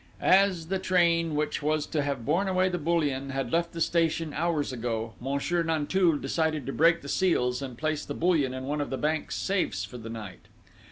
As 0.19 0.69
the 0.69 0.79
train, 0.79 1.35
which 1.35 1.61
was 1.61 1.85
to 1.85 2.01
have 2.01 2.25
borne 2.25 2.47
away 2.47 2.69
the 2.69 2.79
bullion, 2.79 3.29
had 3.29 3.51
left 3.51 3.71
the 3.71 3.79
station 3.79 4.33
hours 4.33 4.73
ago, 4.73 5.13
Monsieur 5.19 5.61
Nanteuil 5.61 6.17
decided 6.17 6.65
to 6.65 6.73
break 6.73 7.03
the 7.03 7.07
seals, 7.07 7.61
and 7.61 7.77
place 7.77 8.03
the 8.03 8.15
bullion 8.15 8.51
in 8.51 8.63
one 8.63 8.81
of 8.81 8.89
the 8.89 8.97
bank's 8.97 9.35
safes 9.35 9.85
for 9.85 9.99
the 9.99 10.09
night. 10.09 10.47